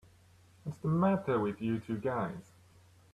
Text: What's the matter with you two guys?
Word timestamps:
What's 0.63 0.79
the 0.79 0.87
matter 0.87 1.37
with 1.39 1.61
you 1.61 1.77
two 1.77 1.99
guys? 1.99 2.53